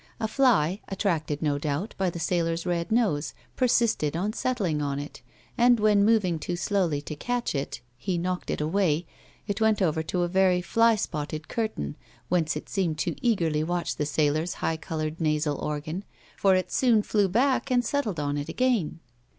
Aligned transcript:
A 0.19 0.27
fly, 0.27 0.81
attracted, 0.87 1.43
no 1.43 1.59
doubt, 1.59 1.93
by 1.95 2.09
the 2.09 2.17
sailor's 2.17 2.65
red 2.65 2.91
nose, 2.91 3.35
persisted 3.55 4.17
on 4.17 4.33
settling 4.33 4.81
on 4.81 4.97
it, 4.97 5.21
and 5.59 5.79
when 5.79 6.03
moving 6.03 6.39
too 6.39 6.55
slowly 6.55 7.03
to 7.03 7.15
catch 7.15 7.53
it 7.53 7.81
he 7.99 8.17
knocked 8.17 8.49
it 8.49 8.59
away, 8.59 9.05
it 9.45 9.61
went 9.61 9.79
over 9.79 10.01
to 10.01 10.23
a 10.23 10.27
very 10.27 10.59
fly 10.59 10.95
spotted 10.95 11.47
curtain 11.47 11.95
whence 12.29 12.55
it 12.55 12.67
seemed 12.67 12.97
to 12.97 13.13
eagerly 13.21 13.63
watch 13.63 13.95
the 13.97 14.07
sailor's 14.07 14.55
highly 14.55 14.79
coloured 14.79 15.21
nasal 15.21 15.59
organ, 15.59 16.03
for 16.35 16.55
it 16.55 16.71
soon 16.71 17.03
flew 17.03 17.27
back 17.29 17.69
and 17.69 17.85
settled 17.85 18.19
on 18.19 18.39
it 18.39 18.49
again. 18.49 19.01